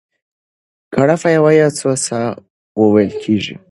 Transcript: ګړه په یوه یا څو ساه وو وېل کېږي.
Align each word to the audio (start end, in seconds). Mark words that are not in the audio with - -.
ګړه 0.93 1.15
په 1.21 1.29
یوه 1.35 1.51
یا 1.61 1.67
څو 1.79 1.89
ساه 2.05 2.29
وو 2.77 2.87
وېل 2.93 3.11
کېږي. 3.23 3.55